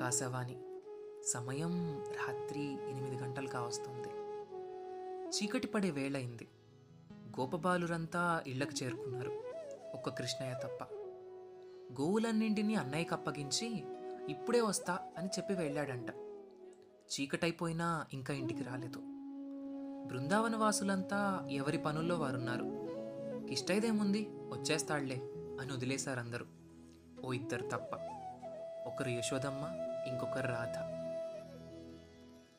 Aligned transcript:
ఆకాశవాణి 0.00 0.56
సమయం 1.26 2.04
రాత్రి 2.08 2.90
ఎనిమిది 2.90 3.16
గంటలు 3.16 3.48
కావస్తుంది. 3.48 4.08
చీకటి 5.28 5.66
పడే 5.66 5.90
వేళయింది 5.90 6.48
గోపబాలురంతా 7.40 8.42
ఇళ్ళకు 8.46 8.84
చేరుకున్నారు. 8.84 9.42
ఒక్క 9.94 10.08
కృష్ణయ్య 10.08 10.54
తప్ప. 10.62 10.84
గోవులన్నింటినీ 12.02 12.74
అన్నయ్యకి 12.74 13.14
అప్పగించి 13.14 13.84
ఇప్పుడే 14.28 14.60
వస్తా 14.60 14.98
అని 15.18 15.28
చెప్పి 15.28 15.54
వెళ్ళాడంట. 15.54 16.10
చీకటైపోయినా 17.10 18.06
ఇంకా 18.12 18.34
ఇంటికి 18.34 18.62
రాలేదు. 18.62 18.98
బృందావన 20.08 20.56
వాసులంతా 20.56 21.48
ఎవరి 21.50 21.78
పనుల్లో 21.78 22.18
వారున్నారు? 22.18 22.64
కిష్టైదేముంది 23.48 24.26
వచ్చేస్తాడులే 24.30 25.20
అని 25.60 25.72
వదిలేశారందరూ. 25.72 26.46
ఓ 27.24 27.32
ఇద్దరు 27.32 27.62
తప్ప. 27.62 27.90
ఒకరు 28.86 29.08
యశోదమ్మ 29.08 29.89
ఇంకొకరు 30.06 30.48
రాధ. 30.48 31.00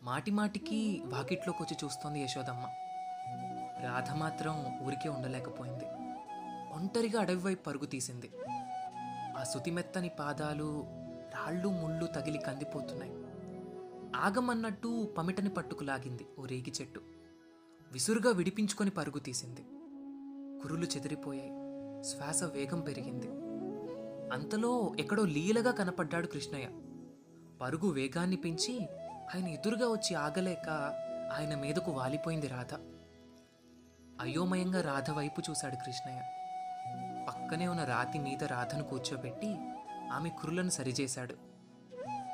మాటి 0.03 0.31
మాటికి 0.31 1.01
వాకిట్లోకి 1.05 1.63
వచ్చి 1.63 1.77
చూస్తోంది 1.83 2.19
యశోదమ్మ. 2.19 2.65
రాధ 3.83 4.11
మాత్రం 4.11 4.79
ఊరికే 4.81 5.09
ఉండలేకపోయింది. 5.09 5.85
ఒంటరిగా 6.73 7.21
అడవి 7.21 7.37
వైపు 7.37 7.63
పరుగు 7.63 7.85
తీసింది. 7.85 8.31
ఆ 9.37 9.43
సుతిమెత్తని 9.43 10.09
పాదాలు 10.09 10.83
రాళ్ళు 11.33 11.67
ముళ్ళు 11.67 12.05
తగిలి 12.05 12.37
కందిపోతున్నాయి. 12.37 13.11
ఆగమన్నట్టు 14.15 15.13
పమిటని 15.17 15.49
పట్టుకు 15.49 15.83
లాగింది 15.83 16.25
ఓ 16.39 16.45
రేగి 16.45 16.73
చెట్టు. 16.81 17.01
విసురుగా 17.91 18.31
విడిపించుకొని 18.33 18.89
పరుగు 18.89 19.19
తీసింది. 19.19 19.61
కురులు 20.61 20.85
చెదిరిపోయాయి. 20.85 21.51
శ్వాస 22.03 22.43
వేగం 22.43 22.81
పెరిగింది. 22.81 23.27
అంతలో 24.33 24.95
ఎక్కడో 24.99 25.25
లీలగా 25.25 25.71
కనపడ్డాడు 25.71 26.27
కృష్ణయ్య. 26.27 26.67
పరుగు 27.61 27.89
వేగాన్ని 27.89 28.35
పెంచి 28.35 28.89
ఆయన 29.35 29.47
ఎదురుగా 29.47 29.91
వచ్చి 29.91 30.15
ఆగలేక 30.15 30.69
ఆయన 31.33 31.55
మీదకు 31.55 31.91
వాలిపోయింది 31.91 32.47
రాధ. 32.47 32.73
అయోమయంగా 34.21 34.81
రాధ 34.81 35.11
వైపు 35.11 35.41
చూశాడు 35.49 35.75
కృష్ణయ్య. 35.75 36.21
పక్కనే 37.27 37.67
ఉన్న 37.67 37.83
రాతి 37.83 38.19
మీద 38.19 38.43
రాధను 38.43 38.83
కూర్చోబెట్టి 38.83 39.55
ఆమె 40.11 40.29
కురులను 40.29 40.69
సరిచేశాడు. 40.69 41.35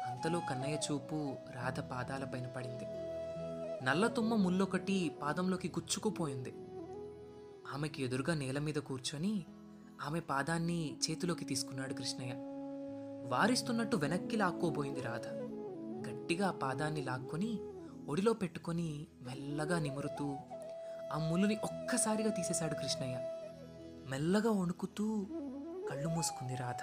అంతలో 0.06 0.40
కన్నయ్య 0.40 0.78
చూపు 0.92 1.36
రాధ 1.52 1.80
పాదాలపైన 1.80 2.48
పడింది. 2.48 2.86
నల్లతుమ్మ 3.86 4.36
ముల్లొకటి 4.36 5.12
పాదంలోకి 5.22 5.68
గుచ్చుకుపోయింది. 5.68 6.54
ఆమెకి 7.74 8.04
ఎదురుగా 8.04 8.36
నేల 8.36 8.60
మీద 8.60 8.76
కూర్చొని 8.76 9.46
ఆమె 10.02 10.20
పాదాన్ని 10.20 10.98
చేతిలోకి 11.10 11.46
తీసుకున్నాడు 11.46 11.94
కృష్ణయ్య. 11.94 12.57
వారిస్తున్నట్టు 13.28 13.98
వెనక్కి 13.98 14.38
లాక్కోబోయింది 14.38 15.02
రాధ. 15.02 15.28
గట్టిగా 16.10 16.52
పాదాన్ని 16.52 17.02
లాక్కొని 17.02 17.60
ఒడిలో 18.08 18.34
పెట్టుకొని 18.34 19.08
మెల్లగా 19.22 19.80
నిమురుతూ 19.80 20.38
ఆ 21.14 21.18
ముళ్ళుని 21.18 21.56
ఒక్కసారిగా 21.56 22.30
తీసేశాడు 22.30 22.74
కృష్ణయ్య. 22.74 23.16
మెల్లగా 24.10 24.52
వణుకుతూ 24.52 25.28
కళ్ళు 25.90 26.10
మూసుకుంది 26.10 26.56
రాధ. 26.56 26.82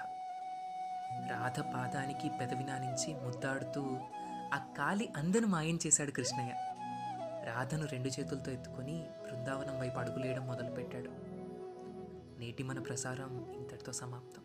రాధ 1.30 1.60
పాదానికి 1.60 2.30
పెదవినానించి 2.40 3.14
ముద్దాడుతూ 3.20 3.82
ఆ 4.54 4.74
కాలి 4.78 5.12
అందను 5.16 5.46
మాయం 5.46 5.78
చేశాడు 5.86 6.10
కృష్ణయ్య. 6.10 6.52
రాధను 7.44 7.86
రెండు 7.86 8.08
చేతులతో 8.08 8.52
ఎత్తుకొని 8.52 9.06
బృందావనం 9.26 9.80
వైపు 9.80 9.98
అడుగులేయడం 9.98 10.46
మొదలుపెట్టాడు. 10.46 11.10
నేటి 12.38 12.62
మన 12.62 12.78
ప్రసారం 12.78 13.52
ఇంతటితో 13.56 13.92
సమాప్తం. 13.92 14.42